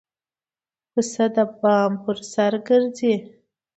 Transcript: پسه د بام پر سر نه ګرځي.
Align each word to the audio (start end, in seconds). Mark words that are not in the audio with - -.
پسه 0.91 1.25
د 1.35 1.37
بام 1.59 1.91
پر 2.03 2.17
سر 2.33 2.53
نه 2.55 2.59
ګرځي. 2.67 3.13